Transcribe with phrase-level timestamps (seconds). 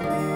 [0.00, 0.33] Música